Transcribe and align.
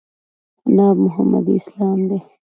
ناب 0.75 0.97
محمدي 1.05 1.53
اسلام 1.61 1.99
دی. 2.09 2.19